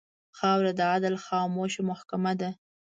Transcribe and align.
خاوره 0.37 0.71
د 0.79 0.81
عدل 0.95 1.15
خاموشه 1.25 1.81
محکمـه 1.89 2.33
ده. 2.39 2.49